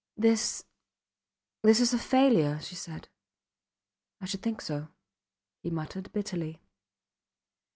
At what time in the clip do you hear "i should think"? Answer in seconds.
4.19-4.59